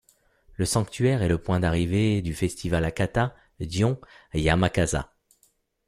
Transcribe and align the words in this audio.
Le 0.55 0.65
sanctuaire 0.65 1.21
est 1.21 1.27
le 1.27 1.37
point 1.37 1.59
d'arrivée 1.59 2.23
du 2.23 2.33
festival 2.33 2.85
Hakata 2.85 3.35
Gion 3.59 4.01
Yamakasa. 4.33 5.13